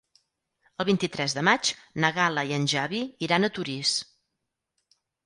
[0.83, 1.69] El vint-i-tres de maig
[2.05, 3.93] na Gal·la i en Xavi iran a Torís.